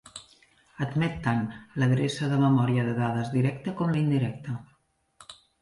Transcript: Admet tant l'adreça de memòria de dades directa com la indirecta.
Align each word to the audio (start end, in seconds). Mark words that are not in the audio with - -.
Admet 0.85 1.19
tant 1.27 1.43
l'adreça 1.83 2.31
de 2.33 2.39
memòria 2.45 2.87
de 2.89 2.97
dades 3.03 3.31
directa 3.39 3.77
com 3.83 3.95
la 3.97 4.03
indirecta. 4.07 4.59